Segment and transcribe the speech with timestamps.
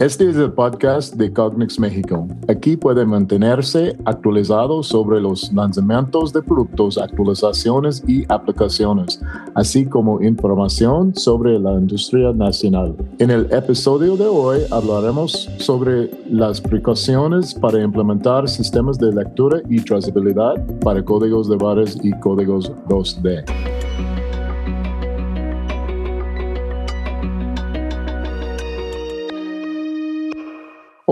[0.00, 2.26] Este es el podcast de Cognex México.
[2.48, 9.20] Aquí puede mantenerse actualizado sobre los lanzamientos de productos, actualizaciones y aplicaciones,
[9.54, 12.96] así como información sobre la industria nacional.
[13.18, 19.82] En el episodio de hoy hablaremos sobre las precauciones para implementar sistemas de lectura y
[19.82, 23.44] trazabilidad para códigos de barras y códigos 2D.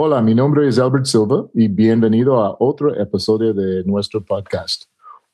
[0.00, 4.84] Hola, mi nombre es Albert Silva y bienvenido a otro episodio de nuestro podcast.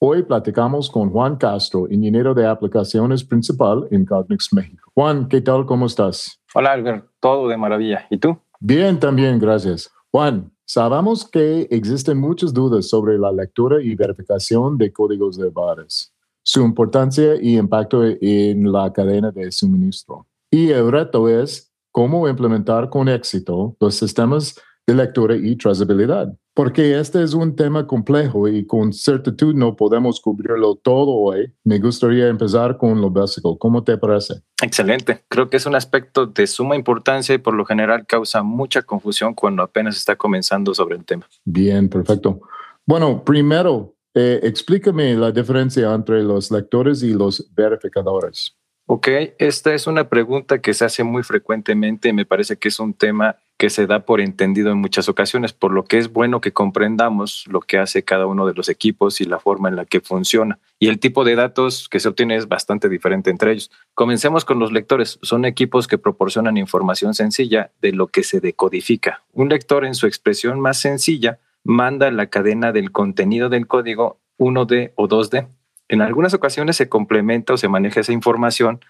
[0.00, 4.90] Hoy platicamos con Juan Castro, ingeniero de aplicaciones principal en Cognex México.
[4.94, 5.64] Juan, ¿qué tal?
[5.64, 6.40] ¿Cómo estás?
[6.56, 7.06] Hola, Albert.
[7.20, 8.04] Todo de maravilla.
[8.10, 8.36] ¿Y tú?
[8.58, 9.92] Bien, también, gracias.
[10.10, 16.12] Juan, sabemos que existen muchas dudas sobre la lectura y verificación de códigos de barras,
[16.42, 20.26] su importancia y impacto en la cadena de suministro.
[20.50, 21.67] Y el reto es
[21.98, 24.54] cómo implementar con éxito los sistemas
[24.86, 26.32] de lectura y trazabilidad.
[26.54, 31.52] Porque este es un tema complejo y con certitud no podemos cubrirlo todo hoy.
[31.64, 33.58] Me gustaría empezar con lo básico.
[33.58, 34.34] ¿Cómo te parece?
[34.62, 35.24] Excelente.
[35.26, 39.34] Creo que es un aspecto de suma importancia y por lo general causa mucha confusión
[39.34, 41.26] cuando apenas está comenzando sobre el tema.
[41.44, 42.42] Bien, perfecto.
[42.86, 48.56] Bueno, primero, eh, explícame la diferencia entre los lectores y los verificadores.
[48.90, 52.80] Ok, esta es una pregunta que se hace muy frecuentemente y me parece que es
[52.80, 56.40] un tema que se da por entendido en muchas ocasiones, por lo que es bueno
[56.40, 59.84] que comprendamos lo que hace cada uno de los equipos y la forma en la
[59.84, 60.58] que funciona.
[60.78, 63.70] Y el tipo de datos que se obtiene es bastante diferente entre ellos.
[63.92, 65.18] Comencemos con los lectores.
[65.20, 69.22] Son equipos que proporcionan información sencilla de lo que se decodifica.
[69.34, 74.92] Un lector en su expresión más sencilla manda la cadena del contenido del código 1D
[74.94, 75.46] o 2D
[75.88, 78.80] en algunas ocasiones se complementa o se maneja esa información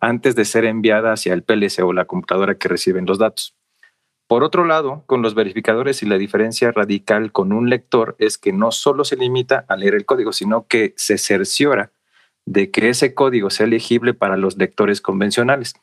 [0.00, 3.54] antes de ser enviada hacia el PLC o la computadora que reciben los datos.
[4.26, 8.52] Por otro lado, con los verificadores y la diferencia radical con un lector es que
[8.52, 11.92] no solo se limita a leer el código, sino que se cerciora
[12.46, 15.74] de que ese código sea legible para los lectores convencionales.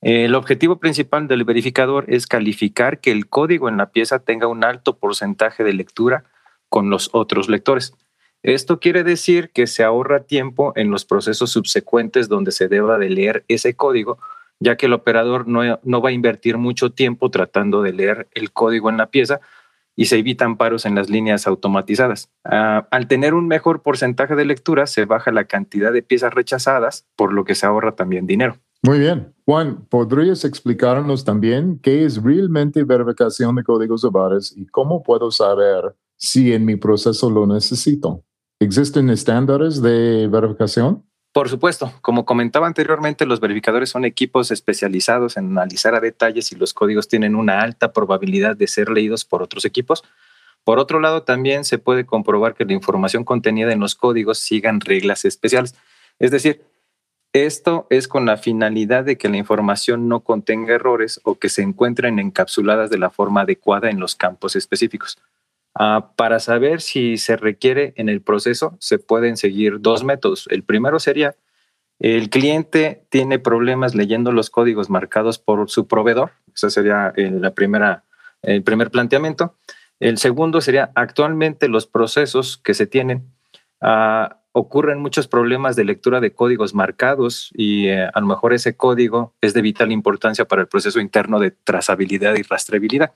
[0.00, 4.64] El objetivo principal del verificador es calificar que el código en la pieza tenga un
[4.64, 6.24] alto porcentaje de lectura
[6.68, 7.94] con los otros lectores.
[8.42, 13.08] Esto quiere decir que se ahorra tiempo en los procesos subsecuentes donde se deba de
[13.08, 14.18] leer ese código,
[14.58, 18.90] ya que el operador no, va a invertir mucho tiempo tratando de leer el código
[18.90, 19.40] en la pieza
[19.94, 22.30] y se evitan paros en las líneas automatizadas.
[22.44, 27.06] Ah, al tener un mejor porcentaje de lectura, se baja la cantidad de piezas rechazadas,
[27.14, 28.56] por lo que se ahorra también dinero.
[28.82, 29.32] Muy bien.
[29.44, 35.30] Juan, ¿podrías explicarnos también qué es realmente verificación de códigos de barras y cómo puedo
[35.30, 38.24] saber si en mi proceso lo necesito?
[38.62, 41.04] ¿Existen estándares de verificación?
[41.32, 46.54] Por supuesto, como comentaba anteriormente, los verificadores son equipos especializados en analizar a detalle si
[46.54, 50.04] los códigos tienen una alta probabilidad de ser leídos por otros equipos.
[50.62, 54.80] Por otro lado, también se puede comprobar que la información contenida en los códigos sigan
[54.80, 55.74] reglas especiales.
[56.20, 56.62] Es decir,
[57.32, 61.62] esto es con la finalidad de que la información no contenga errores o que se
[61.62, 65.18] encuentren encapsuladas de la forma adecuada en los campos específicos.
[65.74, 70.46] Ah, para saber si se requiere en el proceso, se pueden seguir dos métodos.
[70.50, 71.36] El primero sería,
[71.98, 76.32] el cliente tiene problemas leyendo los códigos marcados por su proveedor.
[76.54, 78.04] Ese sería la primera,
[78.42, 79.56] el primer planteamiento.
[80.00, 83.32] El segundo sería, actualmente los procesos que se tienen,
[83.80, 88.76] ah, ocurren muchos problemas de lectura de códigos marcados y eh, a lo mejor ese
[88.76, 93.14] código es de vital importancia para el proceso interno de trazabilidad y rastreabilidad.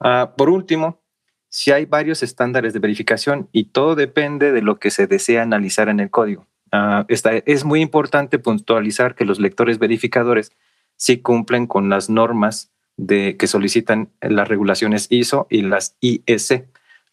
[0.00, 1.00] Ah, por último,
[1.48, 5.88] si hay varios estándares de verificación y todo depende de lo que se desea analizar
[5.88, 6.46] en el código.
[6.72, 10.52] Ah, es muy importante puntualizar que los lectores verificadores
[10.96, 16.62] sí cumplen con las normas de, que solicitan las regulaciones ISO y las IS,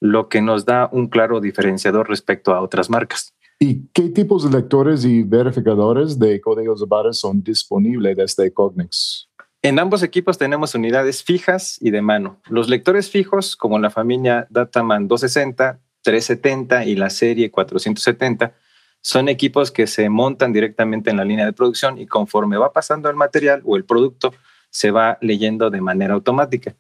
[0.01, 3.33] lo que nos da un claro diferenciador respecto a otras marcas.
[3.59, 9.29] ¿Y qué tipos de lectores y verificadores de códigos de barras son disponibles desde Cognex?
[9.65, 12.39] En ambos equipos tenemos unidades fijas y de mano.
[12.49, 18.53] Los lectores fijos, como la familia Dataman 260, 370 y la serie 470,
[19.01, 23.09] son equipos que se montan directamente en la línea de producción y conforme va pasando
[23.09, 24.35] el material o el producto,
[24.69, 26.75] se va leyendo de manera automática.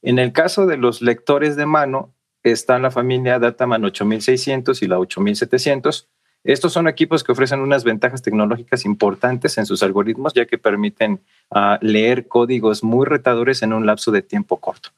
[0.00, 2.14] En el caso de los lectores de mano,
[2.44, 6.08] está la familia Dataman 8600 y la 8700,
[6.44, 11.20] estos son equipos que ofrecen unas ventajas tecnológicas importantes en sus algoritmos, ya que permiten
[11.50, 14.90] ah, leer códigos muy retadores en un lapso de tiempo corto.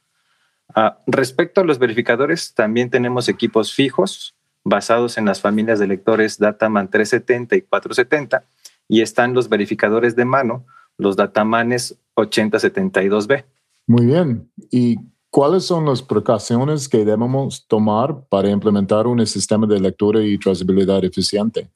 [0.74, 6.38] Ah, respecto a los verificadores, también tenemos equipos fijos basados en las familias de lectores
[6.38, 8.44] Dataman 370 y 470
[8.88, 10.66] y están los verificadores de mano,
[10.98, 13.44] los Datamanes 8072B.
[13.86, 14.50] Muy bien.
[14.70, 14.98] ¿Y
[15.30, 21.04] cuáles son las precauciones que debemos tomar para implementar un sistema de lectura y trazabilidad
[21.04, 21.70] eficiente?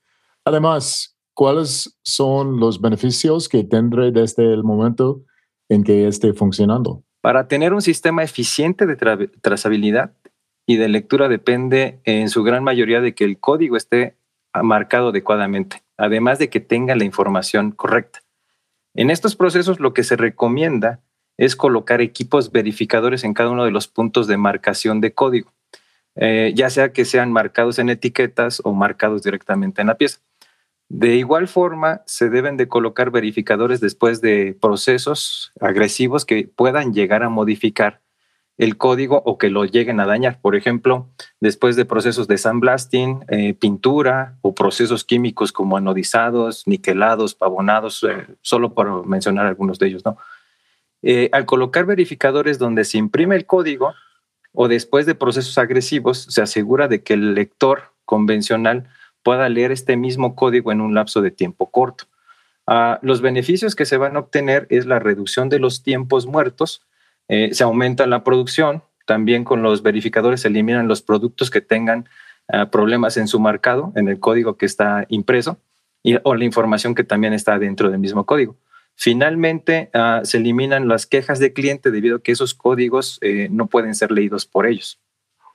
[0.44, 5.22] Además, ¿cuáles son los beneficios que tendré desde el momento
[5.68, 7.02] en que esté funcionando?
[7.20, 8.96] Para tener un sistema eficiente de
[9.40, 10.12] trazabilidad
[10.66, 14.16] y de lectura depende en su gran mayoría de que el código esté
[14.62, 18.20] marcado adecuadamente, además de que tenga la información correcta.
[18.94, 21.00] En estos procesos lo que se recomienda
[21.36, 25.52] es colocar equipos verificadores en cada uno de los puntos de marcación de código,
[26.16, 30.20] eh, ya sea que sean marcados en etiquetas o marcados directamente en la pieza.
[30.88, 37.22] De igual forma, se deben de colocar verificadores después de procesos agresivos que puedan llegar
[37.22, 38.00] a modificar
[38.58, 40.40] el código o que lo lleguen a dañar.
[40.40, 41.08] Por ejemplo,
[41.40, 48.26] después de procesos de sandblasting, eh, pintura o procesos químicos como anodizados, niquelados, pavonados, eh,
[48.42, 50.16] solo por mencionar algunos de ellos, ¿no?
[51.06, 53.94] Eh, al colocar verificadores donde se imprime el código
[54.52, 58.88] o después de procesos agresivos, se asegura de que el lector convencional
[59.22, 62.04] pueda leer este mismo código en un lapso de tiempo corto.
[62.66, 66.80] Ah, los beneficios que se van a obtener es la reducción de los tiempos muertos,
[67.28, 72.08] eh, se aumenta la producción, también con los verificadores se eliminan los productos que tengan
[72.48, 75.58] ah, problemas en su marcado, en el código que está impreso,
[76.02, 78.56] y, o la información que también está dentro del mismo código.
[78.96, 83.66] Finalmente, ah, se eliminan las quejas de cliente debido a que esos códigos eh, no
[83.66, 85.00] pueden ser leídos por ellos.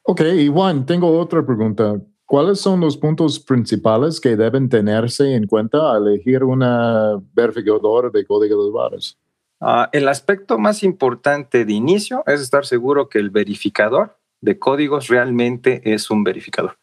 [0.03, 2.01] Ok, y Juan, tengo otra pregunta.
[2.25, 8.25] ¿Cuáles son los puntos principales que deben tenerse en cuenta al elegir una verificador de
[8.25, 9.17] código de barras?
[9.59, 15.07] Ah, el aspecto más importante de inicio es estar seguro que el verificador de códigos
[15.07, 16.77] realmente es un verificador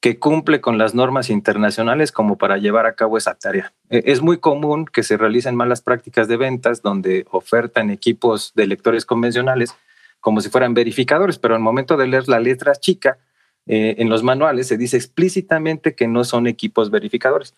[0.00, 3.72] que cumple con las normas internacionales como para llevar a cabo esa tarea.
[3.90, 8.66] E, es muy común que se realicen malas prácticas de ventas donde ofertan equipos de
[8.66, 9.74] lectores convencionales
[10.20, 13.18] como si fueran verificadores, pero al momento de leer la letra chica
[13.66, 17.54] eh, en los manuales se dice explícitamente que no son equipos verificadores.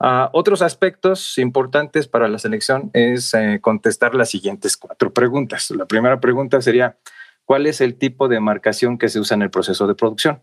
[0.00, 5.70] Ah, otros aspectos importantes para la selección es eh, contestar las siguientes cuatro preguntas.
[5.70, 6.98] La primera pregunta sería,
[7.44, 10.42] ¿cuál es el tipo de marcación que se usa en el proceso de producción?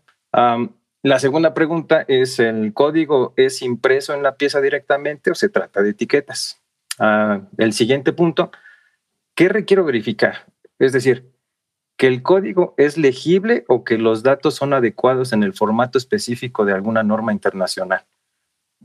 [1.02, 5.82] La segunda pregunta es, ¿el código es impreso en la pieza directamente o se trata
[5.82, 6.62] de etiquetas?
[6.98, 8.52] Ah, el siguiente punto,
[9.34, 10.46] ¿qué requiero verificar?
[10.78, 11.32] Es decir,
[11.96, 16.64] que el código es legible o que los datos son adecuados en el formato específico
[16.64, 18.04] de alguna norma internacional.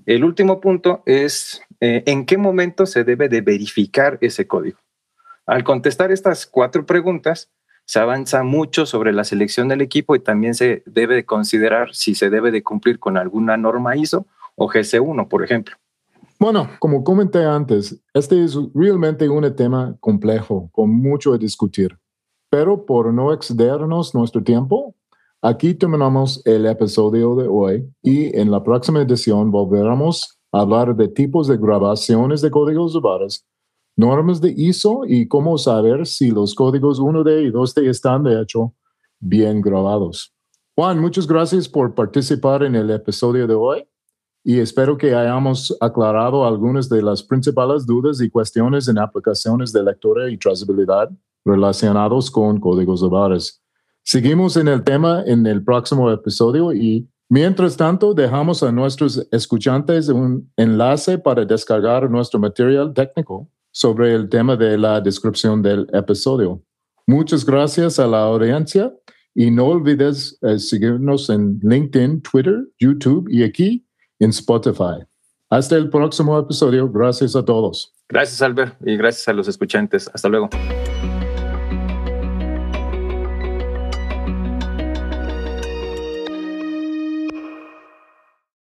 [0.06, 4.80] El último punto es eh, en qué momento se debe de verificar ese código.
[5.46, 7.50] Al contestar estas cuatro preguntas,
[7.88, 12.14] se avanza mucho sobre la selección del equipo y también se debe de considerar si
[12.14, 15.76] se debe de cumplir con alguna norma ISO o GC1, por ejemplo.
[16.40, 21.98] Bueno, como comenté antes, este es realmente un tema complejo, con mucho a discutir.
[22.52, 24.94] Pero por no excedernos nuestro tiempo,
[25.44, 31.08] Aquí terminamos el episodio de hoy y en la próxima edición volveremos a hablar de
[31.10, 33.46] tipos de grabaciones de códigos de barras,
[33.98, 38.74] normas de ISO y cómo saber si los códigos 1D y 2D están de hecho
[39.20, 40.34] bien grabados.
[40.76, 43.84] Juan, muchas gracias por participar en el episodio de hoy
[44.44, 49.84] y espero que hayamos aclarado algunas de las principales dudas y cuestiones en aplicaciones de
[49.84, 51.10] lectura y trazabilidad
[51.44, 53.64] relacionados con códigos de barras.
[54.04, 60.08] Seguimos en el tema en el próximo episodio y mientras tanto dejamos a nuestros escuchantes
[60.10, 66.64] un enlace para descargar nuestro material técnico sobre el tema de la descripción del episodio.
[67.06, 68.92] Muchas gracias a la audiencia
[69.36, 73.86] y no olvides eh, seguirnos en LinkedIn, Twitter, YouTube y aquí
[74.18, 75.06] en Spotify.
[75.52, 76.92] Hasta el próximo episodio.
[76.92, 77.94] Gracias a todos.
[78.10, 80.10] Gracias, Albert, y gracias a los escuchantes.
[80.12, 80.50] Hasta luego.